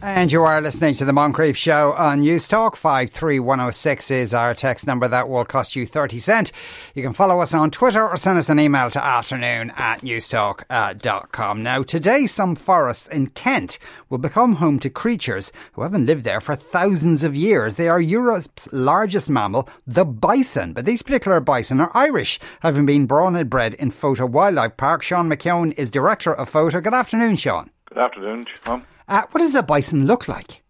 And 0.00 0.30
you 0.30 0.44
are 0.44 0.60
listening 0.60 0.94
to 0.94 1.04
the 1.04 1.10
Moncrieff 1.10 1.56
Show 1.56 1.92
on 1.94 2.20
Newstalk. 2.20 2.76
53106 2.76 4.12
is 4.12 4.32
our 4.32 4.54
text 4.54 4.86
number 4.86 5.08
that 5.08 5.28
will 5.28 5.44
cost 5.44 5.74
you 5.74 5.86
30 5.86 6.20
cent. 6.20 6.52
You 6.94 7.02
can 7.02 7.12
follow 7.12 7.40
us 7.40 7.52
on 7.52 7.72
Twitter 7.72 8.08
or 8.08 8.16
send 8.16 8.38
us 8.38 8.48
an 8.48 8.60
email 8.60 8.90
to 8.92 9.04
afternoon 9.04 9.72
at 9.76 10.02
newstalk.com. 10.02 11.58
Uh, 11.58 11.62
now, 11.62 11.82
today, 11.82 12.28
some 12.28 12.54
forests 12.54 13.08
in 13.08 13.30
Kent 13.30 13.80
will 14.08 14.18
become 14.18 14.54
home 14.54 14.78
to 14.78 14.88
creatures 14.88 15.50
who 15.72 15.82
haven't 15.82 16.06
lived 16.06 16.22
there 16.22 16.40
for 16.40 16.54
thousands 16.54 17.24
of 17.24 17.34
years. 17.34 17.74
They 17.74 17.88
are 17.88 18.00
Europe's 18.00 18.68
largest 18.70 19.28
mammal, 19.28 19.68
the 19.84 20.04
bison. 20.04 20.74
But 20.74 20.84
these 20.84 21.02
particular 21.02 21.40
bison 21.40 21.80
are 21.80 21.90
Irish, 21.92 22.38
having 22.60 22.86
been 22.86 23.06
born 23.06 23.34
and 23.34 23.50
bred 23.50 23.74
in 23.74 23.90
Fota 23.90 24.30
Wildlife 24.30 24.76
Park. 24.76 25.02
Sean 25.02 25.28
McKeown 25.28 25.76
is 25.76 25.90
director 25.90 26.32
of 26.32 26.48
Fota. 26.48 26.80
Good 26.80 26.94
afternoon, 26.94 27.34
Sean. 27.34 27.70
Good 27.86 27.98
afternoon, 27.98 28.46
Sean. 28.64 28.84
Uh, 29.08 29.22
what 29.30 29.40
does 29.40 29.54
a 29.54 29.62
bison 29.62 30.06
look 30.06 30.28
like? 30.28 30.62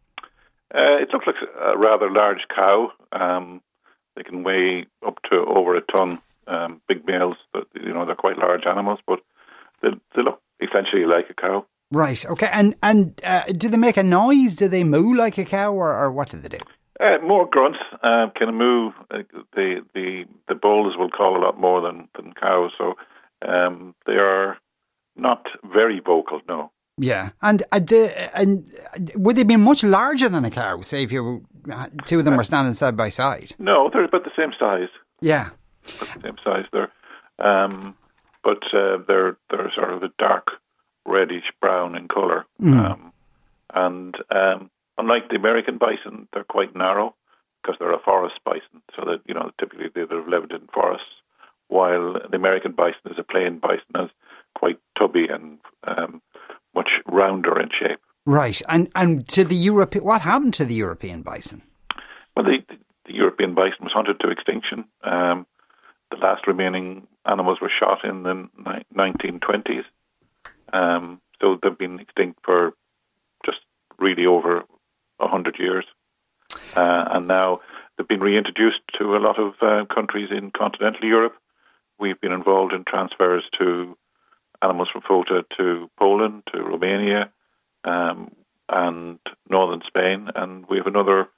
Uh, 0.75 1.01
it 1.01 1.09
looks 1.13 1.27
like 1.27 1.37
a 1.61 1.77
rather 1.79 2.11
large 2.11 2.47
cow. 2.55 2.93
Um, 3.13 3.63
they 4.17 4.23
can 4.23 4.43
weigh 4.43 4.87
up 5.07 5.19
to 5.31 5.37
over 5.37 5.77
a 5.77 5.81
ton. 5.81 6.21
Um, 6.47 6.81
big 6.89 7.07
males, 7.07 7.37
but 7.53 7.67
you 7.75 7.93
know 7.93 8.07
they're 8.07 8.15
quite 8.15 8.39
large 8.39 8.65
animals, 8.67 9.01
but 9.07 9.21
they, 9.83 9.89
they 10.17 10.23
look 10.23 10.41
essentially 10.61 11.05
like 11.05 11.29
a 11.29 11.35
cow. 11.35 11.67
Right. 11.91 12.25
Okay. 12.25 12.49
And 12.53 12.75
and 12.83 13.21
uh, 13.23 13.45
do 13.45 13.69
they 13.69 13.77
make 13.77 13.97
a 13.97 14.03
noise? 14.03 14.57
Do 14.57 14.69
they 14.69 14.83
moo 14.85 15.15
like 15.15 15.37
a 15.37 15.45
cow, 15.45 15.73
or, 15.73 15.95
or 15.95 16.11
what 16.11 16.31
do 16.31 16.39
they 16.39 16.49
do? 16.49 16.59
Uh, 17.01 17.19
more 17.23 17.47
grunts, 17.47 17.79
uh, 18.03 18.27
kind 18.39 18.49
of 18.49 18.55
moo. 18.55 18.91
Uh, 19.11 19.19
the 19.55 19.85
the 19.95 20.25
the 20.49 20.55
bulls 20.55 20.97
will 20.97 21.11
call 21.11 21.37
a 21.37 21.43
lot 21.45 21.59
more 21.59 21.81
than 21.81 22.09
than 22.17 22.33
cows, 22.33 22.73
so 22.79 22.95
um, 23.47 23.95
they 24.07 24.15
are 24.15 24.59
not 25.17 25.47
very 25.65 26.01
vocal. 26.01 26.41
No. 26.49 26.71
Yeah, 26.99 27.31
and 27.43 27.63
uh, 27.73 27.79
the, 27.79 28.31
and 28.37 28.71
would 29.15 29.37
they 29.37 29.45
be 29.45 29.57
much 29.57 29.85
larger 29.85 30.29
than 30.29 30.45
a 30.45 30.51
cow? 30.51 30.83
Say 30.83 31.03
if 31.05 31.13
you 31.13 31.47
two 32.07 32.19
of 32.19 32.25
them 32.25 32.37
were 32.37 32.45
standing 32.45 32.73
side 32.75 32.97
by 32.97 33.09
side. 33.09 33.53
No, 33.59 33.89
they're 33.93 34.05
about 34.05 34.25
the 34.25 34.33
same 34.37 34.53
size. 34.59 34.89
Yeah, 35.21 35.51
about 36.01 36.15
the 36.15 36.21
same 36.23 36.37
size. 36.45 36.65
They're, 36.73 36.91
um, 37.39 37.97
but 38.43 38.63
uh, 38.75 38.99
they're 39.07 39.37
they're 39.51 39.71
sort 39.75 39.93
of 39.93 40.03
a 40.03 40.11
dark 40.19 40.49
reddish 41.07 41.53
brown 41.61 41.95
in 41.97 42.09
color, 42.09 42.45
Mm. 42.61 42.91
um, 42.91 43.13
and 43.75 44.17
um, 44.31 44.71
unlike 44.99 45.29
the 45.29 45.37
American 45.37 45.79
bison, 45.79 46.27
they're 46.33 46.45
quite 46.45 46.75
narrow 46.75 47.15
because 47.63 47.77
they're 47.79 47.93
a 47.95 47.99
forest 48.01 48.37
bison. 48.45 48.83
So 48.97 49.05
that 49.07 49.21
you 49.27 49.35
know 49.35 49.51
typically 49.59 49.89
they 49.95 50.01
would 50.03 50.11
have 50.11 50.29
lived 50.29 50.53
in 50.53 50.69
forests, 50.73 51.07
while 51.69 52.15
the 52.15 52.37
American 52.37 52.73
bison 52.73 53.01
is 53.11 53.19
a 53.19 53.23
plain 53.23 53.59
bison, 53.59 54.05
is 54.05 54.11
quite 54.55 54.79
tubby 54.99 55.29
and 55.29 55.59
um, 55.85 56.15
much 56.15 56.21
rounder 57.19 57.61
in 57.61 57.69
shape. 57.79 58.01
right. 58.25 58.61
And 58.69 58.91
and 58.95 59.29
to 59.29 59.45
the 59.45 59.61
Europe, 59.71 59.95
what 59.97 60.23
happened 60.23 60.55
to 60.55 60.65
the 60.65 60.75
European 60.75 61.23
bison? 61.23 61.63
Well, 62.35 62.45
the, 62.45 62.59
the 63.07 63.15
European 63.15 63.55
bison 63.55 63.83
was 63.83 63.93
hunted 63.93 64.21
to 64.21 64.31
extinction. 64.31 64.85
Um, 65.03 65.47
the 66.11 66.17
last 66.17 66.47
remaining 66.47 67.07
animals 67.25 67.59
were 67.61 67.71
shot 67.81 68.05
in 68.05 68.23
the 68.23 68.35
ni- 68.67 68.85
1920s. 68.95 69.85
Um, 70.73 71.21
so 71.41 71.59
they've 71.61 71.77
been 71.77 72.01
extinct 72.01 72.41
for 72.45 72.73
just 73.45 73.59
really 73.99 74.27
over 74.27 74.63
100 75.19 75.59
years. 75.59 75.85
Uh, 76.77 77.05
and 77.13 77.29
now 77.29 77.61
they've 77.97 78.09
been 78.09 78.21
reintroduced 78.21 78.81
to 78.99 79.17
a 79.17 79.19
lot 79.19 79.39
of 79.39 79.55
uh, 79.61 79.85
countries 79.95 80.31
in 80.31 80.51
continental 80.51 81.05
Europe. 81.05 81.35
We've 81.99 82.21
been 82.21 82.33
involved 82.33 82.73
in 82.73 82.85
transfers 82.85 83.45
to 83.59 83.97
animals 84.63 84.89
from 84.91 85.03
Fota 85.03 85.45
to 85.59 85.91
Poland, 85.99 86.43
to 86.53 86.63
Romania, 86.63 87.31
um, 87.85 88.33
and 88.69 89.19
northern 89.49 89.83
Spain. 89.87 90.29
And 90.35 90.67
we 90.69 90.77
have 90.79 90.87
another 90.87 91.29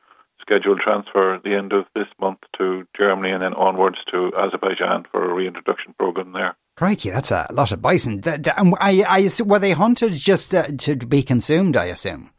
scheduled 0.41 0.81
transfer 0.81 1.35
at 1.35 1.45
the 1.45 1.55
end 1.55 1.73
of 1.73 1.85
this 1.95 2.09
month 2.21 2.39
to 2.59 2.87
Germany 2.97 3.31
and 3.33 3.43
then 3.43 3.55
onwards 3.55 3.99
to 4.13 4.33
Azerbaijan 4.37 5.07
for 5.11 5.31
a 5.31 5.35
reintroduction 5.35 5.95
program 5.99 6.33
there. 6.33 6.57
Crikey, 6.77 7.11
that's 7.11 7.31
a 7.31 7.47
lot 7.53 7.73
of 7.73 7.83
bison. 7.83 8.23
Th- 8.23 8.43
th- 8.43 8.57
and 8.57 8.75
I, 8.81 9.05
I, 9.07 9.43
were 9.45 9.59
they 9.59 9.73
hunted 9.73 10.15
just 10.15 10.55
uh, 10.55 10.69
to 10.79 10.97
be 10.97 11.23
consumed? 11.23 11.77
I 11.77 11.87
assume. 11.87 12.31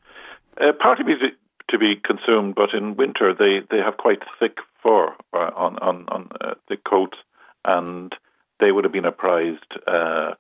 Uh, 0.60 0.72
partly 0.82 1.06
be 1.06 1.14
to 1.70 1.78
be 1.78 1.96
consumed, 1.96 2.56
but 2.56 2.74
in 2.74 2.96
winter 2.96 3.34
they, 3.34 3.60
they 3.70 3.82
have 3.82 3.98
quite 3.98 4.20
thick 4.40 4.58
fur 4.84 5.10
uh, 5.34 5.52
on 5.56 5.78
on, 5.80 6.06
on 6.10 6.30
uh, 6.42 6.54
thick 6.68 6.84
coats, 6.84 7.18
and 7.66 8.14
they 8.60 8.72
would 8.72 8.84
have 8.84 8.94
been 8.94 9.06
a 9.06 9.12
prized 9.12 9.78
uh, 9.88 10.32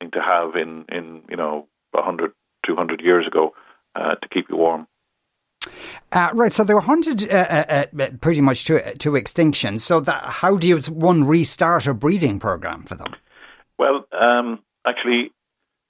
thing 0.00 0.10
to 0.12 0.20
have 0.20 0.56
in, 0.56 0.84
in 0.88 1.22
you 1.28 1.36
know 1.36 1.68
100, 1.92 2.32
200 2.66 3.00
years 3.00 3.26
ago 3.26 3.54
uh, 3.94 4.14
to 4.16 4.28
keep 4.28 4.46
you 4.48 4.56
warm. 4.56 4.86
Uh, 6.12 6.30
right, 6.34 6.52
so 6.52 6.64
they 6.64 6.74
were 6.74 6.80
hunted 6.80 7.30
uh, 7.30 7.36
uh, 7.36 7.84
uh, 8.00 8.08
pretty 8.20 8.40
much 8.40 8.64
to 8.64 8.94
to 8.96 9.14
extinction. 9.14 9.78
So 9.78 10.00
that 10.00 10.24
how 10.24 10.56
do 10.56 10.66
you 10.66 10.80
one 10.80 11.24
restart 11.24 11.86
a 11.86 11.94
breeding 11.94 12.40
program 12.40 12.84
for 12.84 12.94
them? 12.94 13.14
Well, 13.78 14.06
um, 14.18 14.60
actually, 14.86 15.32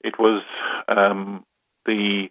it 0.03 0.19
was 0.19 0.43
um, 0.89 1.45
the 1.87 2.29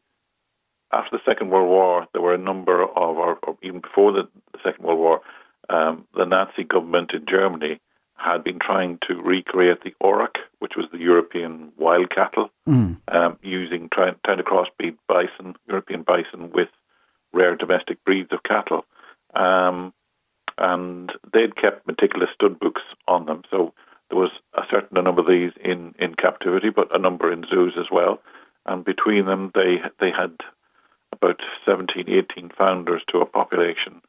after 0.92 1.18
the 1.18 1.24
Second 1.26 1.50
World 1.50 1.70
War. 1.70 2.08
There 2.14 2.22
were 2.22 2.36
a 2.36 2.40
number 2.40 2.84
of, 2.84 2.90
or, 2.96 3.40
or 3.42 3.58
even 3.64 3.80
before 3.80 4.12
the, 4.12 4.24
the 4.52 4.60
Second 4.64 4.86
World 4.86 5.00
War, 5.00 5.22
um, 5.70 6.06
the 6.16 6.26
Nazi 6.26 6.64
government 6.64 7.12
in 7.14 7.26
Germany 7.28 7.80
had 8.20 8.44
been 8.44 8.60
trying 8.60 9.00
to 9.08 9.16
recreate 9.16 9.82
the 9.82 9.96
Auroch, 10.04 10.38
which 10.60 10.76
was 10.76 10.86
the 10.92 11.00
European 11.00 11.72
wild 11.78 12.10
cattle, 12.10 12.52
Mm. 12.68 12.98
um, 13.08 13.40
using 13.42 13.90
trying, 13.90 14.16
trying 14.26 14.38
to 14.38 14.44
crossbreed 14.44 14.98
bison, 15.08 15.56
European 15.68 16.04
bison, 16.04 16.52
with 16.52 16.70
rare 17.34 17.56
domestic 17.56 18.04
breeds 18.04 18.32
of 18.34 18.44
cattle. 18.44 18.86
Um, 19.34 19.94
and 20.58 21.12
they'd 21.32 21.56
kept 21.56 21.88
meticulous 21.88 22.30
stud 22.34 22.60
books 22.60 22.82
on 23.08 23.26
them. 23.26 23.44
So 23.50 23.74
there 24.10 24.20
was 24.20 24.32
a 24.54 24.64
certain 24.70 25.02
number 25.04 25.22
of 25.22 25.28
these 25.28 25.54
in, 25.64 25.96
in 25.98 26.16
captivity, 26.16 26.70
but 26.70 26.94
a 26.94 27.00
number 27.00 27.32
in 27.32 27.46
zoos 27.50 27.76
as 27.78 27.90
well. 27.90 28.20
And 28.66 28.84
between 28.84 29.26
them, 29.26 29.52
they 29.56 29.82
they 30.00 30.12
had 30.12 30.34
about 31.14 31.42
17, 31.66 32.10
18 32.10 32.50
founders 32.50 33.02
to 33.08 33.20
a 33.22 33.26
population 33.26 34.02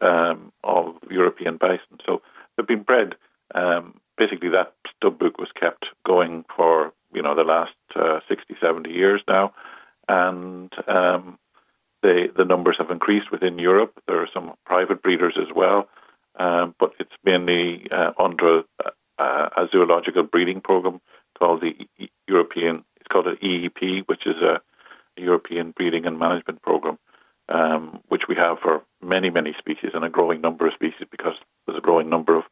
um, 0.00 0.52
of 0.62 0.96
European 1.10 1.56
bison. 1.56 1.98
So 2.04 2.20
they've 2.56 2.66
been 2.66 2.82
bred. 2.82 3.16
Um, 3.54 4.00
basically, 4.16 4.50
that 4.50 4.74
stud 4.96 5.18
book 5.18 5.38
was 5.38 5.50
kept 5.58 5.86
going 6.04 6.44
for 6.56 6.92
you 7.12 7.22
know 7.22 7.34
the 7.34 7.44
last 7.44 7.74
uh, 7.94 8.20
60, 8.28 8.56
70 8.60 8.90
years 8.90 9.22
now, 9.28 9.52
and 10.08 10.72
um, 10.88 11.38
they, 12.02 12.28
the 12.36 12.44
numbers 12.44 12.76
have 12.78 12.90
increased 12.90 13.30
within 13.30 13.58
Europe. 13.58 13.92
There 14.06 14.20
are 14.20 14.28
some 14.32 14.54
private 14.64 15.02
breeders 15.02 15.36
as 15.38 15.48
well, 15.54 15.88
um, 16.38 16.74
but 16.78 16.92
it's 16.98 17.14
mainly 17.24 17.90
uh, 17.90 18.12
under 18.18 18.62
uh, 19.18 19.48
a 19.56 19.68
zoological 19.72 20.22
breeding 20.22 20.60
program 20.60 21.00
called 21.38 21.62
the 21.62 21.74
European. 22.28 22.84
It's 22.96 23.08
called 23.08 23.26
an 23.28 23.36
EEP, 23.36 24.06
which 24.06 24.26
is 24.26 24.42
a, 24.42 24.60
a 25.16 25.20
European 25.20 25.70
breeding 25.70 26.06
and 26.06 26.18
management 26.18 26.62
program, 26.62 26.98
um, 27.48 28.00
which 28.08 28.28
we 28.28 28.34
have 28.36 28.58
for 28.60 28.82
many, 29.02 29.30
many 29.30 29.54
species 29.58 29.92
and 29.94 30.04
a 30.04 30.10
growing 30.10 30.40
number 30.40 30.66
of 30.66 30.74
species 30.74 31.06
because 31.10 31.34
there's 31.66 31.78
a 31.78 31.82
growing 31.82 32.08
number 32.08 32.36
of 32.36 32.44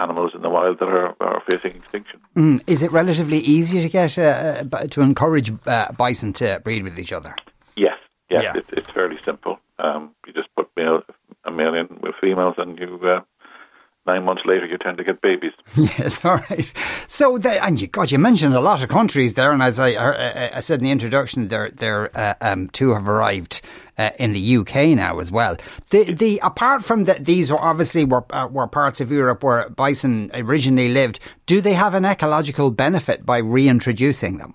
animals 0.00 0.32
in 0.34 0.42
the 0.42 0.50
wild 0.50 0.78
that 0.78 0.88
are, 0.88 1.14
are 1.20 1.42
facing 1.48 1.76
extinction. 1.76 2.20
Mm. 2.36 2.62
Is 2.66 2.82
it 2.82 2.90
relatively 2.92 3.38
easy 3.38 3.80
to 3.80 3.88
get 3.88 4.18
uh, 4.18 4.64
uh, 4.72 4.86
to 4.88 5.00
encourage 5.00 5.52
uh, 5.66 5.92
bison 5.92 6.32
to 6.34 6.60
breed 6.64 6.82
with 6.82 6.98
each 6.98 7.12
other? 7.12 7.34
Yes, 7.76 7.98
yes, 8.30 8.42
Yeah. 8.42 8.56
It, 8.56 8.66
it's 8.72 8.90
fairly 8.90 9.18
simple. 9.24 9.60
Um, 9.78 10.14
you 10.26 10.32
just 10.32 10.48
put 10.56 10.68
male, 10.76 11.02
a 11.44 11.50
male 11.50 11.74
in 11.74 11.88
with 12.00 12.14
females, 12.20 12.54
and 12.58 12.78
you 12.78 13.00
uh, 13.04 13.20
nine 14.10 14.24
months 14.24 14.42
later 14.44 14.66
you 14.66 14.78
tend 14.78 14.98
to 14.98 15.04
get 15.04 15.20
babies. 15.20 15.52
Yes, 15.98 16.24
all 16.24 16.36
right. 16.50 16.70
So, 17.08 17.38
the, 17.38 17.62
and 17.64 17.80
you, 17.80 17.86
God, 17.86 18.10
you 18.10 18.18
mentioned 18.18 18.54
a 18.54 18.60
lot 18.60 18.82
of 18.82 18.88
countries 18.88 19.34
there, 19.34 19.52
and 19.52 19.62
as 19.62 19.80
I, 19.80 19.90
I, 19.90 20.56
I 20.58 20.60
said 20.60 20.80
in 20.80 20.84
the 20.84 20.90
introduction, 20.90 21.48
there, 21.48 21.70
there, 21.70 22.16
uh, 22.16 22.34
um, 22.40 22.68
two 22.68 22.92
have 22.92 23.08
arrived 23.08 23.60
uh, 23.98 24.10
in 24.18 24.32
the 24.32 24.56
UK 24.56 24.74
now 24.96 25.18
as 25.18 25.30
well. 25.30 25.56
The, 25.90 26.12
the 26.12 26.40
apart 26.42 26.84
from 26.84 27.04
that, 27.04 27.24
these 27.24 27.50
were 27.50 27.60
obviously 27.60 28.04
were 28.04 28.24
uh, 28.30 28.48
were 28.48 28.66
parts 28.66 29.00
of 29.00 29.10
Europe 29.10 29.44
where 29.44 29.68
bison 29.68 30.30
originally 30.34 30.88
lived. 30.88 31.20
Do 31.46 31.60
they 31.60 31.74
have 31.74 31.94
an 31.94 32.04
ecological 32.04 32.70
benefit 32.70 33.26
by 33.26 33.38
reintroducing 33.38 34.38
them? 34.38 34.54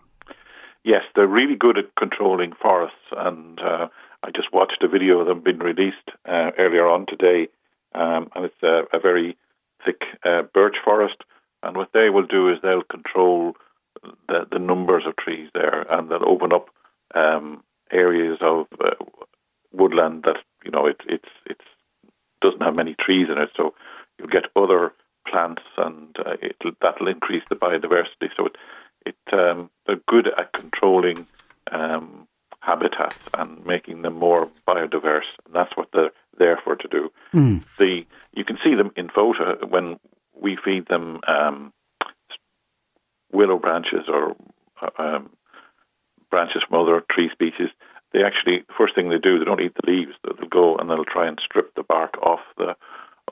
Yes, 0.84 1.04
they're 1.16 1.28
really 1.28 1.56
good 1.56 1.78
at 1.78 1.96
controlling 1.98 2.54
forests, 2.62 2.98
and 3.16 3.60
uh, 3.60 3.88
I 4.24 4.32
just 4.36 4.52
watched 4.54 4.84
a 4.84 4.88
video 4.88 5.20
of 5.20 5.28
them 5.28 5.42
being 5.42 5.60
released 5.60 6.10
uh, 6.26 6.52
earlier 6.58 6.88
on 6.88 7.06
today, 7.06 7.48
um, 7.94 8.30
and 8.36 8.46
it's 8.46 8.64
a, 8.64 8.84
a 8.96 9.00
very 9.00 9.38
thick 9.86 10.02
uh, 10.24 10.44
birch 10.54 10.78
forest. 10.84 11.18
And 11.64 11.76
what 11.76 11.90
they 11.94 12.10
will 12.10 12.26
do 12.26 12.50
is 12.50 12.60
they'll 12.62 12.84
control 12.84 13.56
the, 14.28 14.46
the 14.52 14.60
numbers 14.60 15.04
of 15.08 15.16
trees 15.16 15.50
there, 15.54 15.86
and 15.90 16.10
they'll 16.10 16.28
open 16.28 16.54
up 16.54 16.70
um, 17.14 17.64
areas 17.92 18.38
of 18.42 18.68
uh, 18.84 19.04
woodland 19.72 20.24
that 20.24 20.38
you 20.64 20.72
know 20.72 20.86
it, 20.86 21.02
it's 21.08 21.30
it's 21.46 21.66
doesn't 22.42 22.62
have 22.62 22.76
many 22.76 22.96
trees 22.96 23.28
in 23.30 23.42
it, 23.42 23.50
so 23.56 23.74
you'll 24.18 24.28
get 24.28 24.46
other 24.56 24.94
plants, 25.28 25.64
and 25.78 26.16
uh, 26.20 26.36
that'll 26.82 27.08
increase 27.08 27.44
the 27.50 27.56
biodiversity. 27.56 28.30
So 28.38 28.48
it, 28.48 28.56
it 29.06 29.34
um, 29.34 29.70
they're 29.86 30.02
good 30.08 30.28
at 30.28 30.52
controlling 30.54 31.26
um, 31.72 32.28
habitats 32.60 33.18
and 33.34 33.66
making 33.66 34.02
them 34.02 34.16
more 34.16 34.50
biodiverse, 34.68 35.30
and 35.46 35.56
that's 35.56 35.76
what 35.76 35.90
they're 35.94 36.12
there 36.38 36.60
for 36.64 36.76
to 36.76 36.88
do. 36.88 37.12
Mm. 37.34 37.64
The 37.80 38.06
you 38.34 38.44
can 38.44 38.58
see 38.64 38.76
in 39.46 39.56
Fota 39.56 39.70
when 39.70 40.00
we 40.40 40.58
feed 40.58 40.88
them 40.88 41.20
um, 41.28 41.74
willow 43.32 43.58
branches 43.58 44.06
or 44.08 44.36
uh, 44.82 44.90
um, 44.98 45.30
branches 46.30 46.64
from 46.68 46.82
other 46.82 47.04
tree 47.12 47.30
species. 47.32 47.70
They 48.12 48.24
actually 48.24 48.64
first 48.78 48.96
thing 48.96 49.10
they 49.10 49.18
do 49.18 49.40
they 49.40 49.46
don't 49.46 49.62
eat 49.62 49.76
the 49.76 49.92
leaves. 49.92 50.14
They'll 50.24 50.48
go 50.48 50.78
and 50.78 50.90
they'll 50.90 51.06
try 51.06 51.28
and 51.28 51.40
strip 51.44 51.74
the 51.76 51.84
bark 51.84 52.18
off 52.22 52.42
the 52.58 52.76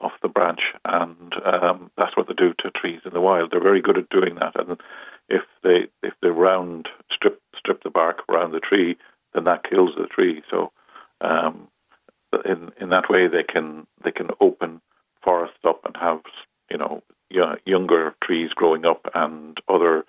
off 0.01 0.13
the 0.21 0.27
branch, 0.27 0.61
and 0.83 1.33
um, 1.45 1.91
that's 1.97 2.17
what 2.17 2.27
they 2.27 2.33
do 2.33 2.53
to 2.57 2.71
trees 2.71 3.01
in 3.05 3.13
the 3.13 3.21
wild. 3.21 3.51
They're 3.51 3.61
very 3.61 3.81
good 3.81 3.97
at 3.97 4.09
doing 4.09 4.35
that, 4.35 4.59
and 4.59 4.81
if 5.29 5.43
they 5.63 5.87
if 6.01 6.13
they 6.21 6.29
round 6.29 6.89
strip 7.11 7.39
strip 7.55 7.83
the 7.83 7.89
bark 7.89 8.23
around 8.27 8.51
the 8.51 8.59
tree, 8.59 8.97
then 9.33 9.45
that 9.45 9.69
kills 9.69 9.91
the 9.95 10.07
tree. 10.07 10.41
So 10.49 10.71
um, 11.21 11.69
in 12.45 12.71
in 12.79 12.89
that 12.89 13.09
way 13.09 13.27
they 13.27 13.43
can 13.43 13.87
they 14.03 14.11
can 14.11 14.31
open 14.41 14.81
forests 15.23 15.59
up 15.63 15.85
and 15.85 15.95
have 15.97 16.21
you 16.69 16.77
know 16.77 17.01
younger 17.73 18.13
trees 18.23 18.51
growing 18.53 18.85
up 18.85 19.01
and 19.15 19.59
other 19.67 20.05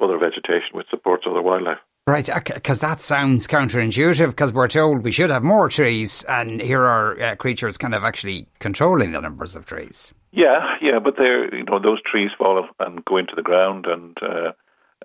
other 0.00 0.18
vegetation 0.18 0.70
which 0.72 0.88
supports 0.90 1.24
other 1.28 1.42
wildlife. 1.42 1.82
Right, 2.06 2.28
because 2.54 2.80
that 2.80 3.00
sounds 3.00 3.46
counterintuitive 3.46 4.30
because 4.30 4.52
we're 4.52 4.66
told 4.66 5.04
we 5.04 5.12
should 5.12 5.30
have 5.30 5.44
more 5.44 5.68
trees, 5.68 6.24
and 6.28 6.60
here 6.60 6.82
are 6.82 7.20
uh, 7.22 7.36
creatures 7.36 7.78
kind 7.78 7.94
of 7.94 8.02
actually 8.02 8.48
controlling 8.58 9.12
the 9.12 9.20
numbers 9.20 9.54
of 9.54 9.66
trees. 9.66 10.12
Yeah, 10.32 10.76
yeah, 10.80 10.98
but 10.98 11.14
they're 11.16 11.54
you 11.54 11.64
know 11.64 11.78
those 11.78 12.02
trees 12.02 12.32
fall 12.36 12.66
and 12.80 13.04
go 13.04 13.18
into 13.18 13.36
the 13.36 13.42
ground, 13.50 13.86
and 13.86 14.18
uh, 14.20 14.50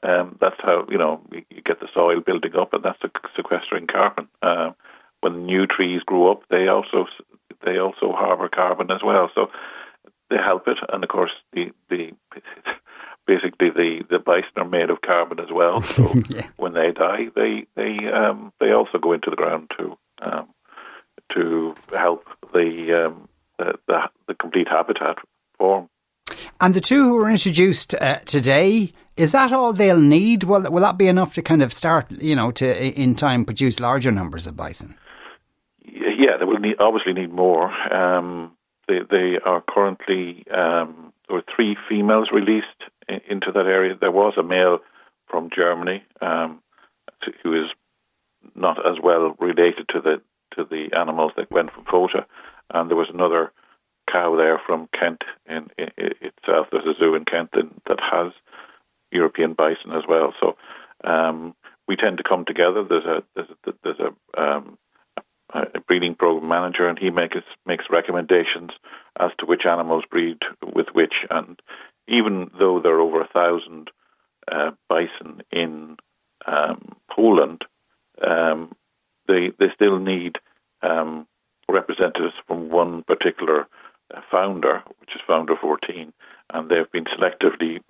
um, 0.02 0.38
that's 0.42 0.60
how 0.60 0.88
you 0.90 0.98
know 0.98 1.22
you 1.32 1.62
get 1.62 1.80
the 1.80 1.90
soil 1.94 2.20
building 2.20 2.56
up, 2.56 2.74
and 2.74 2.84
that's 2.84 3.02
sequestering 3.36 3.86
carbon. 3.86 4.28
Uh, 4.42 4.72
when 5.22 5.46
new 5.46 5.68
trees 5.68 6.02
grow 6.04 6.32
up, 6.32 6.42
they 6.50 6.68
also 6.68 7.06
they 7.64 7.78
also 7.78 8.12
harbour 8.12 8.50
carbon 8.50 8.90
as 8.90 9.04
well. 9.04 9.30
So 9.36 9.52
they 10.30 10.38
help 10.38 10.68
it, 10.68 10.78
and 10.90 11.04
of 11.04 11.10
course 11.10 11.32
the 11.54 11.72
the 11.90 12.14
basically 13.26 13.70
the 13.70 14.04
the 14.10 14.20
bison 14.20 14.52
are 14.58 14.68
made 14.68 14.90
of 14.90 15.02
carbon 15.02 15.40
as 15.40 15.52
well. 15.52 15.82
So 15.82 16.14
yeah. 16.30 16.48
when 16.58 16.74
they 16.74 16.92
die, 16.92 17.28
they 17.36 17.66
they 17.76 17.98
um, 18.12 18.54
they 18.60 18.72
also 18.72 18.98
go 18.98 19.14
into 19.14 19.30
the 19.30 19.36
ground 19.36 19.72
to 19.78 19.98
um, 20.22 20.48
to 21.34 21.76
help 21.92 22.26
the, 22.54 23.06
um, 23.06 23.30
the, 23.58 23.74
the 23.88 24.10
the 24.28 24.34
complete 24.36 24.68
habitat 24.68 25.18
form. 25.58 25.90
And 26.60 26.74
the 26.74 26.82
two 26.82 27.04
who 27.04 27.16
were 27.16 27.30
introduced 27.30 27.94
uh, 27.96 28.20
today, 28.20 28.94
is 29.16 29.32
that 29.32 29.52
all 29.52 29.74
they'll 29.74 30.00
need? 30.00 30.44
Will 30.44 30.70
will 30.72 30.82
that 30.82 30.98
be 30.98 31.08
enough 31.08 31.34
to 31.36 31.42
kind 31.42 31.62
of 31.62 31.74
start, 31.74 32.10
you 32.12 32.36
know, 32.36 32.52
to 32.52 33.00
in 33.00 33.16
time 33.16 33.46
produce 33.46 33.80
larger 33.80 34.12
numbers 34.12 34.48
of 34.48 34.56
bison? 34.56 34.96
Yeah, 35.84 36.38
they 36.40 36.46
will 36.46 36.60
need, 36.60 36.80
obviously 36.80 37.14
need 37.14 37.32
more. 37.32 37.72
Um, 37.94 38.57
they, 38.88 39.00
they 39.10 39.40
are 39.44 39.62
currently 39.62 40.46
um, 40.50 41.14
there 41.28 41.38
were 41.38 41.44
three 41.56 41.78
females 41.90 42.30
released 42.32 42.68
in, 43.08 43.22
into 43.28 43.52
that 43.52 43.66
area. 43.66 43.96
There 44.00 44.12
was 44.12 44.34
a 44.38 44.44
male 44.44 44.80
from 45.28 45.50
Germany 45.50 46.04
um, 46.22 46.62
who 47.44 47.64
is 47.64 47.70
not 48.56 48.86
as 48.90 48.98
well 49.02 49.36
related 49.40 49.88
to 49.90 50.02
the 50.02 50.22
to 50.56 50.64
the 50.64 50.98
animals 50.98 51.34
that 51.36 51.52
went 51.52 51.72
from 51.72 51.84
Fota, 51.86 52.26
and 52.70 52.90
there 52.90 52.98
was 52.98 53.10
another 53.14 53.52
cow 54.10 54.36
there 54.38 54.60
from 54.66 54.88
Kent 54.98 55.24
in, 55.46 55.70
in, 55.78 55.90
in 55.98 56.14
itself. 56.22 56.68
There's 56.72 56.86
a 56.88 56.98
zoo 56.98 57.16
in 57.16 57.26
Kent 57.26 57.50
in, 57.56 57.72
that 57.88 58.00
has 58.00 58.32
European 59.12 59.54
bison 59.54 59.92
as 59.92 60.04
well. 60.08 60.34
So 60.40 60.56
um, 61.04 61.56
we 61.88 61.96
tend 61.96 62.18
to 62.18 62.24
come 62.24 62.46
together. 62.46 62.84
There's 62.84 63.06
a 63.06 63.24
there's 63.36 63.50
a, 63.50 63.74
there's 63.84 64.00
a 64.00 64.42
um, 64.42 64.78
a 65.54 65.80
breeding 65.88 66.16
program 66.16 66.48
manager, 66.48 66.88
and 66.88 67.00
he 67.00 67.10
makes 67.10 67.38
makes 67.66 67.86
recommendations 67.90 68.72
as 69.20 69.32
to 69.40 69.46
which 69.46 69.66
animals 69.66 70.04
breed 70.10 70.38
with 70.74 70.88
which. 70.94 71.14
And 71.30 71.60
even 72.08 72.52
though 72.58 72.80
there 72.80 72.96
are 72.96 73.02
over 73.02 73.22
a 73.22 73.28
thousand 73.28 73.90
uh, 74.52 74.72
bison 74.90 75.42
in 75.52 75.98
um, 76.46 76.96
Poland, 77.10 77.64
um, 78.22 78.74
they 79.28 79.52
they 79.60 79.68
still 79.74 80.00
need 80.00 80.38
um, 80.82 81.28
representatives 81.70 82.34
from 82.48 82.70
one 82.70 83.04
particular 83.04 83.68
uh, 84.14 84.22
founder, 84.32 84.84
which 85.00 85.16
is 85.16 85.22
founder 85.26 85.56
14, 85.56 86.14
and 86.52 86.70
they've 86.70 86.92
been 86.92 87.06
selectively 87.06 87.82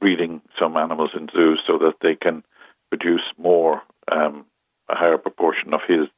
breeding 0.00 0.42
some 0.58 0.76
animals 0.76 1.10
in 1.14 1.28
zoos 1.34 1.62
so 1.66 1.78
that 1.78 1.94
they 2.02 2.14
can 2.14 2.44
produce 2.90 3.22
more 3.38 3.82
um, 4.12 4.44
a 4.88 4.94
higher 4.94 5.18
proportion 5.18 5.74
of 5.74 5.80
his 5.88 6.08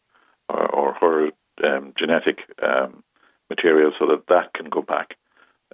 or, 0.48 0.66
or 0.66 0.92
her 0.94 1.30
um, 1.64 1.92
genetic 1.98 2.40
um, 2.62 3.02
material 3.50 3.92
so 3.98 4.06
that 4.06 4.26
that 4.28 4.52
can 4.52 4.68
go 4.68 4.82
back 4.82 5.16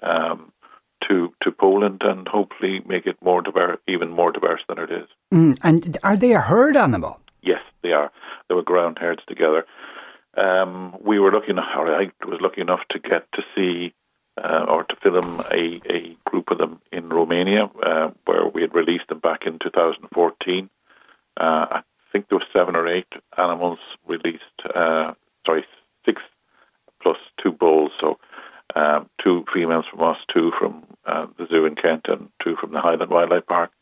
um, 0.02 0.52
to 1.08 1.32
to 1.42 1.50
Poland 1.50 2.02
and 2.02 2.26
hopefully 2.28 2.82
make 2.86 3.06
it 3.06 3.16
more 3.22 3.42
diverse, 3.42 3.78
even 3.86 4.10
more 4.10 4.32
diverse 4.32 4.62
than 4.68 4.78
it 4.78 4.90
is. 4.90 5.08
Mm, 5.32 5.58
and 5.62 5.98
are 6.02 6.16
they 6.16 6.32
a 6.32 6.40
herd 6.40 6.76
animal? 6.76 7.20
Yes, 7.42 7.60
they 7.82 7.92
are. 7.92 8.10
They 8.48 8.54
were 8.54 8.62
ground 8.62 8.98
herds 8.98 9.22
together. 9.26 9.66
Um, 10.36 10.96
we 11.00 11.18
were 11.18 11.32
lucky 11.32 11.50
enough, 11.50 11.68
or 11.76 11.94
I 11.94 12.10
was 12.26 12.40
lucky 12.40 12.60
enough 12.60 12.80
to 12.90 12.98
get 12.98 13.30
to 13.32 13.42
see 13.54 13.94
uh, 14.36 14.64
or 14.68 14.84
to 14.84 14.96
film 14.96 15.40
a, 15.50 15.80
a 15.88 16.16
group 16.24 16.50
of 16.50 16.58
them 16.58 16.80
in 16.90 17.08
Romania, 17.08 17.70
uh, 17.82 18.10
where 18.24 18.46
we 18.48 18.62
had 18.62 18.74
released 18.74 19.08
them 19.08 19.20
back 19.20 19.46
in 19.46 19.58
2014. 19.58 20.70
Uh, 21.36 21.82
think 22.14 22.28
there 22.28 22.38
were 22.38 22.44
seven 22.52 22.76
or 22.76 22.87
eight 22.87 23.12
animals 23.37 23.81
released. 24.06 24.44
Uh, 24.72 25.14
sorry, 25.44 25.64
six 26.06 26.22
plus 27.02 27.19
two 27.43 27.50
bulls. 27.50 27.90
So 28.00 28.19
um, 28.76 29.11
two 29.22 29.44
females 29.52 29.84
from 29.90 30.02
us, 30.05 30.19
two 30.32 30.52
from 30.52 30.84
uh, 31.05 31.26
the 31.37 31.46
zoo 31.49 31.66
in 31.66 31.75
Kent, 31.75 32.06
and 32.08 32.31
two 32.43 32.55
from 32.56 32.72
the 32.72 32.81
Highland 32.81 33.11
Wildlife 33.11 33.46
Park. 33.46 33.72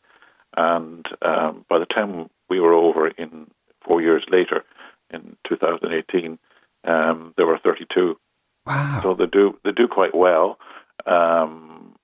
And 0.57 1.07
um, 1.21 1.65
by 1.69 1.77
the 1.77 1.85
time 1.85 2.29
we 2.49 2.59
were 2.59 2.73
over 2.73 3.07
in 3.07 3.51
four 3.81 4.01
years 4.01 4.23
later, 4.29 4.65
in 5.11 5.37
2018, 5.47 6.39
um, 6.85 7.33
there 7.37 7.45
were 7.45 7.59
32. 7.59 8.17
Wow! 8.65 8.99
So 9.03 9.13
they 9.13 9.27
do 9.27 9.59
they 9.63 9.73
do 9.73 9.87
quite 9.87 10.15
well. 10.15 10.57
Um, 11.05 11.95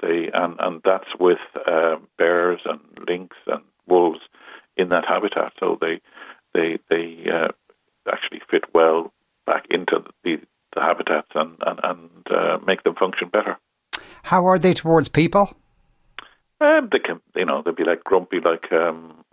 they 0.00 0.30
and 0.34 0.56
and 0.58 0.82
that's 0.84 1.08
with 1.18 1.38
uh, 1.66 1.96
bears 2.18 2.60
and 2.66 2.80
lynx 3.08 3.36
and 3.46 3.62
wolves 3.86 4.20
in 4.88 4.90
that 4.90 5.06
habitat. 5.06 5.52
So 5.60 5.78
they 5.80 6.00
they 6.54 6.78
they 6.88 7.30
uh, 7.30 7.48
actually 8.10 8.40
fit 8.50 8.64
well 8.74 9.12
back 9.46 9.66
into 9.70 10.04
the, 10.24 10.40
the 10.74 10.80
habitats 10.80 11.28
and 11.34 11.56
and, 11.66 11.80
and 11.84 12.10
uh, 12.30 12.58
make 12.66 12.82
them 12.84 12.94
function 12.94 13.28
better. 13.28 13.58
How 14.24 14.46
are 14.46 14.58
they 14.58 14.74
towards 14.74 15.08
people? 15.08 15.54
Um, 16.60 16.88
they 16.90 16.98
can, 16.98 17.20
you 17.36 17.44
know, 17.44 17.62
they'd 17.62 17.76
be 17.76 17.84
like 17.84 18.02
grumpy, 18.02 18.40
like 18.40 18.72
um, 18.72 19.24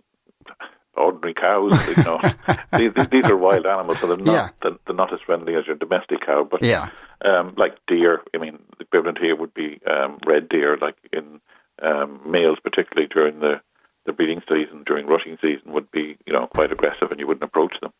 ordinary 0.94 1.34
cows. 1.34 1.72
You 1.96 2.04
know, 2.04 2.20
these, 2.78 2.92
these, 3.10 3.24
are 3.24 3.36
wild 3.36 3.66
animals, 3.66 3.98
so 4.00 4.06
they're 4.06 4.16
not 4.16 4.32
yeah. 4.32 4.48
they're, 4.62 4.78
they're, 4.86 4.94
not 4.94 5.12
as 5.12 5.20
friendly 5.20 5.56
as 5.56 5.66
your 5.66 5.74
domestic 5.74 6.20
cow. 6.24 6.46
But 6.48 6.62
yeah, 6.62 6.90
um, 7.24 7.54
like 7.56 7.78
deer. 7.88 8.22
I 8.34 8.38
mean, 8.38 8.58
the 8.78 8.84
equivalent 8.84 9.18
here 9.18 9.34
would 9.34 9.54
be 9.54 9.80
um, 9.90 10.18
red 10.24 10.48
deer, 10.48 10.76
like 10.80 10.96
in 11.12 11.40
um, 11.82 12.20
males, 12.24 12.58
particularly 12.62 13.08
during 13.08 13.40
the 13.40 13.60
the 14.06 14.12
breeding 14.12 14.42
season 14.48 14.82
during 14.84 15.06
rutting 15.06 15.38
season 15.42 15.72
would 15.72 15.90
be 15.90 16.16
you 16.26 16.32
know 16.32 16.46
quite 16.46 16.72
aggressive 16.72 17.10
and 17.10 17.20
you 17.20 17.26
wouldn't 17.26 17.44
approach 17.44 17.78
them. 17.80 17.92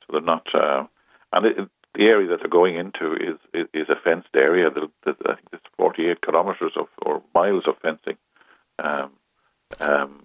So 0.00 0.12
they're 0.12 0.20
not. 0.20 0.46
Uh, 0.54 0.84
and 1.32 1.46
it, 1.46 1.68
the 1.94 2.04
area 2.06 2.28
that 2.28 2.40
they're 2.40 2.48
going 2.48 2.76
into 2.76 3.14
is 3.14 3.38
is, 3.52 3.66
is 3.72 3.88
a 3.88 3.96
fenced 3.96 4.34
area. 4.34 4.70
That, 4.70 4.90
that 5.04 5.16
I 5.26 5.34
think 5.34 5.50
there's 5.50 5.62
48 5.76 6.20
kilometres 6.20 6.72
of 6.76 6.88
or 7.02 7.22
miles 7.34 7.66
of 7.66 7.76
fencing, 7.78 8.16
um, 8.78 9.12
um, 9.80 10.22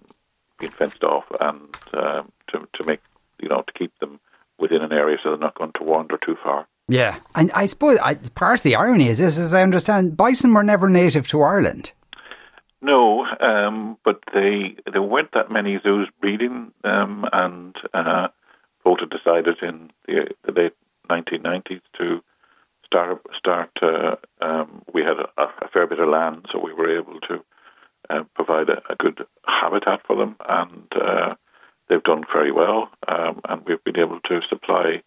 being 0.58 0.72
fenced 0.72 1.04
off, 1.04 1.24
and 1.40 1.74
um, 1.94 2.32
to 2.48 2.68
to 2.74 2.84
make 2.84 3.00
you 3.40 3.48
know 3.48 3.62
to 3.62 3.72
keep 3.72 3.96
them 4.00 4.20
within 4.58 4.82
an 4.82 4.92
area 4.92 5.16
so 5.22 5.30
they're 5.30 5.38
not 5.38 5.54
going 5.54 5.72
to 5.72 5.84
wander 5.84 6.18
too 6.18 6.36
far. 6.42 6.66
Yeah, 6.88 7.18
and 7.36 7.52
I 7.52 7.66
suppose 7.66 7.98
I, 8.02 8.14
part 8.14 8.58
of 8.58 8.62
the 8.64 8.74
irony 8.74 9.08
is 9.08 9.18
this, 9.18 9.38
as 9.38 9.54
I 9.54 9.62
understand, 9.62 10.16
bison 10.16 10.52
were 10.52 10.64
never 10.64 10.88
native 10.88 11.28
to 11.28 11.40
Ireland. 11.40 11.92
No, 12.82 13.26
um, 13.40 13.89
but 14.10 14.24
they 14.34 14.74
there 14.92 15.02
weren't 15.02 15.30
that 15.34 15.52
many 15.52 15.78
zoos 15.80 16.08
breeding, 16.20 16.72
them, 16.82 17.24
and 17.32 17.76
uh, 17.94 18.26
Fota 18.84 19.08
decided 19.08 19.58
in 19.62 19.92
the, 20.06 20.26
the, 20.42 20.52
late 20.52 20.72
1990s 21.08 21.80
to 22.00 22.20
start 22.84 23.24
start. 23.36 23.70
Uh, 23.80 24.16
um, 24.40 24.82
we 24.92 25.02
had 25.02 25.18
a, 25.20 25.28
a, 25.38 25.68
fair 25.72 25.86
bit 25.86 26.00
of 26.00 26.08
land, 26.08 26.46
so 26.50 26.58
we 26.58 26.72
were 26.74 26.98
able 26.98 27.20
to 27.20 27.44
uh, 28.08 28.24
provide 28.34 28.68
a, 28.68 28.82
a, 28.90 28.96
good 28.96 29.24
habitat 29.46 30.00
for 30.04 30.16
them, 30.16 30.34
and 30.48 30.88
uh, 31.00 31.36
they've 31.88 32.02
done 32.02 32.24
very 32.32 32.50
well. 32.50 32.90
Um, 33.06 33.40
and 33.48 33.62
we've 33.64 33.84
been 33.84 34.00
able 34.00 34.18
to 34.22 34.40
supply 34.48 35.04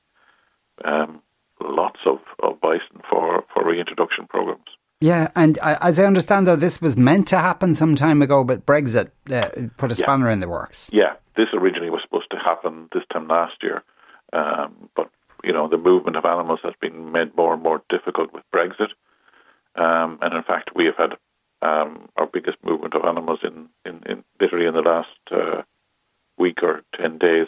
um, 0.85 1.21
lots 1.59 1.99
of, 2.05 2.19
of 2.41 2.61
bison 2.61 3.01
for, 3.09 3.43
for 3.53 3.65
reintroduction 3.65 4.27
programs. 4.27 4.69
Yeah, 5.03 5.31
and 5.35 5.59
uh, 5.59 5.77
as 5.81 5.99
I 5.99 6.05
understand, 6.05 6.47
though, 6.47 6.55
this 6.55 6.79
was 6.79 6.95
meant 6.95 7.27
to 7.27 7.37
happen 7.37 7.75
some 7.75 7.93
time 7.93 8.21
ago, 8.21 8.45
but 8.45 8.65
Brexit 8.65 9.11
uh, 9.29 9.49
put 9.75 9.91
a 9.91 9.95
spanner 9.95 10.29
in 10.29 10.39
the 10.39 10.47
works. 10.47 10.89
Yeah, 10.93 11.15
this 11.35 11.49
originally 11.53 11.89
was 11.89 12.01
supposed 12.03 12.31
to 12.31 12.37
happen 12.37 12.87
this 12.93 13.03
time 13.11 13.27
last 13.27 13.61
year, 13.61 13.83
um, 14.31 14.89
but 14.95 15.09
you 15.43 15.51
know 15.51 15.67
the 15.67 15.77
movement 15.77 16.15
of 16.15 16.23
animals 16.23 16.61
has 16.63 16.73
been 16.79 17.11
made 17.11 17.35
more 17.35 17.53
and 17.53 17.61
more 17.61 17.83
difficult 17.89 18.31
with 18.31 18.49
Brexit, 18.53 18.91
um, 19.75 20.19
and 20.21 20.33
in 20.33 20.43
fact, 20.43 20.69
we 20.73 20.85
have 20.85 20.95
had 20.95 21.17
um, 21.61 22.07
our 22.15 22.25
biggest 22.25 22.59
movement 22.63 22.93
of 22.93 23.03
animals 23.03 23.39
in, 23.43 23.67
in, 23.83 24.01
in 24.05 24.23
literally 24.39 24.67
in 24.67 24.73
the 24.73 24.81
last 24.81 25.09
uh, 25.31 25.63
week 26.37 26.63
or 26.63 26.81
ten 26.97 27.17
days. 27.17 27.47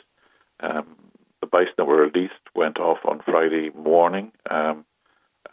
Um, 0.59 0.97
the 1.39 1.47
bison 1.47 1.71
that 1.77 1.85
were 1.85 2.01
released 2.01 2.33
went 2.53 2.79
off 2.79 2.99
on 3.05 3.21
Friday 3.21 3.69
morning. 3.69 4.33
Um, 4.49 4.83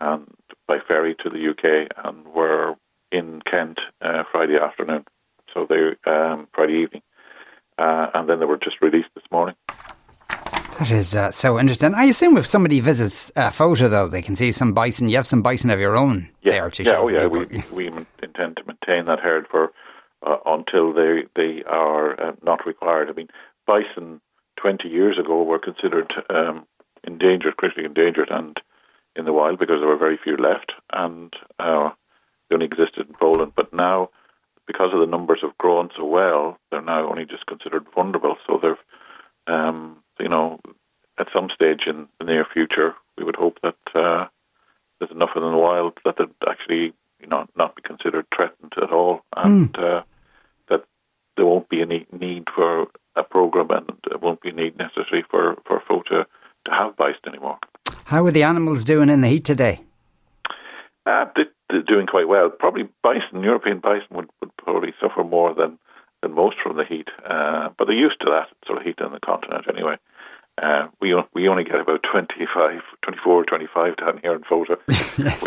and 0.02 0.26
by 0.66 0.78
ferry 0.87 1.14
to 1.23 1.31
the 1.31 1.50
UK 1.50 1.88
and 2.04 2.26
were 2.28 2.75
in 3.11 3.42
Kent 3.42 3.81
uh, 4.00 4.25
Friday 4.33 4.57
afternoon. 4.57 5.04
So 5.52 5.66
they 5.66 6.11
um, 6.11 6.49
Friday 6.54 6.83
evening, 6.83 7.02
uh, 7.78 8.09
and 8.14 8.28
then 8.28 8.40
they 8.40 8.47
were 8.47 8.57
just 8.57 8.81
released 8.81 9.11
this 9.14 9.25
morning. 9.31 9.54
That 10.78 10.90
is 10.90 11.14
uh, 11.14 11.31
so 11.31 11.61
interesting. 11.61 11.95
I 11.95 12.04
assume 12.04 12.38
if 12.38 12.47
somebody 12.47 12.81
visits 12.81 13.31
a 13.37 13.50
Fota, 13.50 13.90
though, 13.90 14.09
they 14.09 14.23
can 14.23 14.35
see 14.35 14.50
some 14.50 14.73
bison. 14.73 15.09
You 15.09 15.16
have 15.16 15.26
some 15.26 15.42
bison 15.42 15.71
of 15.71 15.78
your 15.78 15.97
own 15.97 16.31
yeah. 16.40 16.52
there 16.52 16.71
to 16.71 16.83
yeah, 16.83 16.90
show. 16.90 17.02
Oh, 17.02 17.09
yeah, 17.09 17.26
we, 17.26 17.62
we 17.71 17.87
intend 18.23 18.57
to 18.57 18.64
maintain 18.66 19.04
that 19.04 19.21
herd 19.21 19.47
for 19.49 19.73
uh, 20.23 20.38
until 20.47 20.92
they 20.95 21.25
they 21.37 21.62
are 21.64 22.21
uh, 22.21 22.33
not 22.42 22.66
required. 22.66 23.11
I 23.11 23.12
mean, 23.12 23.28
bison 23.66 24.21
twenty 24.57 24.88
years 24.88 25.19
ago 25.19 25.42
were 25.42 25.59
considered 25.59 26.12
um, 26.31 26.66
endangered, 27.04 27.59
critically 27.59 27.85
endangered, 27.85 28.31
and 28.31 28.59
in 29.16 29.25
the 29.25 29.33
wild 29.33 29.59
because 29.59 29.81
there 29.81 29.88
were 29.88 29.97
very 29.97 30.16
few 30.16 30.37
left, 30.37 30.73
and 30.92 31.35
uh, 31.59 31.90
they 32.49 32.54
only 32.54 32.66
existed 32.66 33.09
in 33.09 33.14
Poland. 33.14 33.52
But 33.54 33.73
now, 33.73 34.11
because 34.66 34.92
of 34.92 35.00
the 35.00 35.07
numbers 35.07 35.40
have 35.42 35.59
grown 35.59 35.90
so 35.97 36.04
well, 36.04 36.59
they're 36.71 36.81
now 36.81 37.09
only 37.09 37.26
just 37.26 37.47
considered 37.47 37.87
vulnerable. 37.95 38.37
So 38.47 38.59
they're, 38.62 38.78
um, 39.47 40.02
you 40.19 40.28
know, 40.28 40.61
at 41.19 41.28
some 41.33 41.50
stage 41.50 41.87
in 41.87 42.09
the 42.19 42.26
near 42.26 42.45
future, 42.45 42.95
we 43.19 43.25
would 43.25 43.37
hope 43.37 43.59
that 43.62 43.76
uh, 43.95 44.26
there's 44.99 45.11
enough 45.11 45.31
of 45.35 45.42
them 45.42 45.52
in 45.52 45.57
the 45.57 45.62
wild 45.62 45.99
that 46.04 46.16
they'd 46.16 46.49
actually, 46.49 46.95
you 47.21 47.26
know, 47.28 47.47
not 47.57 47.76
be 47.76 47.83
considered 47.83 48.26
threatened 48.35 48.73
at 48.81 48.92
all, 48.92 49.23
and 49.37 49.73
mm. 49.73 49.83
uh, 49.83 50.02
that 50.69 50.85
there 51.37 51.47
won't 51.47 51.69
be 51.69 51.83
any 51.83 52.07
need 52.12 52.49
for 52.54 52.87
a 53.14 53.23
program, 53.23 53.71
and 53.71 53.92
there 54.09 54.19
won't 54.19 54.40
be 54.40 54.52
need 54.52 54.78
necessary 54.78 55.25
for 55.31 55.57
for 55.66 55.83
folk 55.87 56.07
to, 56.07 56.26
to 56.64 56.71
have 56.71 56.97
bison 56.97 57.21
anymore. 57.26 57.59
How 58.12 58.26
are 58.26 58.31
the 58.31 58.42
animals 58.42 58.85
doing 58.85 59.09
in 59.09 59.23
the 59.23 59.28
heat 59.28 59.47
today? 59.47 59.81
Uh, 61.07 61.25
they're 61.71 61.81
doing 61.81 62.07
quite 62.07 62.28
well. 62.28 62.50
Probably 62.50 62.87
bison, 63.02 63.42
European 63.42 63.78
bison, 63.78 64.07
would, 64.11 64.28
would 64.40 64.54
probably 64.59 64.92
suffer 65.00 65.25
more 65.25 65.54
than, 65.54 65.78
than 66.21 66.35
most 66.35 66.59
from 66.62 66.76
the 66.76 66.85
heat, 66.85 67.09
uh, 67.25 67.71
but 67.78 67.87
they're 67.87 67.97
used 67.97 68.21
to 68.21 68.26
that 68.26 68.49
sort 68.66 68.78
of 68.78 68.85
heat 68.85 69.00
on 69.00 69.12
the 69.12 69.21
continent 69.21 69.64
anyway. 69.66 69.97
Uh, 70.62 70.88
we 71.00 71.14
we 71.33 71.49
only 71.49 71.64
get 71.64 71.81
about 71.81 72.02
25, 72.02 72.83
24, 73.00 73.45
25 73.45 73.97
down 73.97 74.21
here 74.23 74.35
in 74.35 74.42
Fota. 74.42 74.76
yes. 75.16 75.42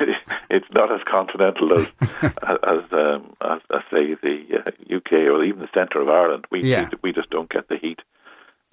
it's 0.50 0.66
not 0.72 0.92
as 0.92 1.00
continental 1.08 1.78
as 1.78 1.86
as, 2.42 2.82
um, 2.90 3.36
as, 3.40 3.60
as 3.72 3.82
say 3.92 4.16
the 4.20 4.64
uh, 4.66 4.96
UK 4.96 5.12
or 5.12 5.44
even 5.44 5.60
the 5.60 5.68
centre 5.72 6.00
of 6.00 6.08
Ireland. 6.08 6.44
We, 6.50 6.64
yeah. 6.64 6.88
we, 6.90 7.10
we 7.10 7.12
just 7.12 7.30
don't 7.30 7.48
get 7.48 7.68
the 7.68 7.76
heat 7.76 8.00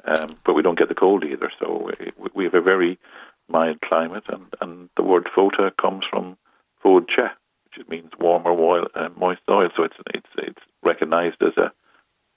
um, 0.06 0.36
but 0.44 0.54
we 0.54 0.62
don't 0.62 0.78
get 0.78 0.90
the 0.90 0.96
cold 0.96 1.24
either. 1.24 1.52
So 1.60 1.92
we, 2.34 2.44
have 2.46 2.54
a 2.54 2.62
very 2.62 3.00
mild 3.48 3.82
climate, 3.82 4.24
and, 4.28 4.46
and 4.62 4.90
the 4.96 5.04
word 5.04 5.28
fota 5.36 5.76
comes 5.78 6.06
from 6.10 6.38
fod 6.84 7.10
che, 7.10 7.28
which 7.66 7.88
means 7.88 8.12
warm 8.20 8.46
or 8.46 8.88
uh, 8.96 9.10
moist 9.18 9.42
soil. 9.48 9.70
So 9.76 9.84
it's 9.84 9.96
it's 10.14 10.30
it's 10.38 10.62
recognised 10.84 11.42
as 11.42 11.58
a 11.58 11.72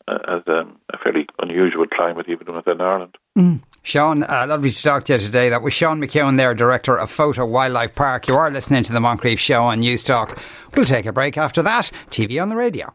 as 0.08 0.42
a, 0.46 0.66
a, 0.92 0.98
fairly 0.98 1.26
unusual 1.40 1.86
climate 1.86 2.26
even 2.28 2.54
within 2.54 2.80
Ireland. 2.80 3.18
Mm. 3.36 3.60
Sean, 3.82 4.22
uh, 4.22 4.46
lovely 4.48 4.70
to 4.70 4.82
talk 4.82 5.04
to 5.04 5.14
you 5.14 5.18
today. 5.18 5.50
That 5.50 5.62
was 5.62 5.74
Sean 5.74 6.00
McKeown 6.00 6.36
there, 6.36 6.54
Director 6.54 6.98
of 6.98 7.14
Fota 7.14 7.46
Wildlife 7.48 7.94
Park. 7.94 8.26
You 8.26 8.34
are 8.34 8.50
listening 8.50 8.84
to 8.84 8.92
the 8.92 9.00
Moncrieff 9.00 9.38
Show 9.38 9.62
on 9.62 9.80
Newstalk. 9.80 10.38
We'll 10.74 10.86
take 10.86 11.06
a 11.06 11.12
break 11.12 11.36
after 11.36 11.62
that. 11.62 11.90
TV 12.10 12.40
on 12.40 12.48
the 12.48 12.56
radio. 12.56 12.94